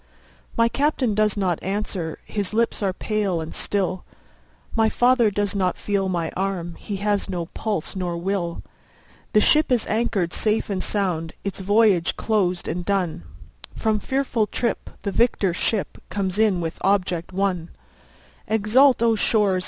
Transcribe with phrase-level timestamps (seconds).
[0.57, 4.03] My Captain does not answer, his lips are pale and still,
[4.75, 8.63] My father does not feel my arm, he has no pulse nor will;
[9.33, 13.25] The ship is anchor'd safe and sound, its voyage closed and done,
[13.75, 17.69] From fearful trip the victor ship comes in with object won;
[18.47, 19.59] 20 Exult, O shores!